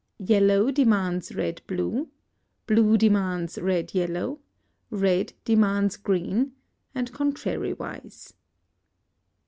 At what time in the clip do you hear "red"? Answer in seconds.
1.35-1.61, 3.59-3.93, 4.89-5.33